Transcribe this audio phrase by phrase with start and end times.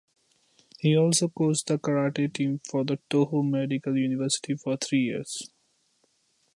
[0.79, 5.51] He also coached the karate team for the Toho Medical University for three years.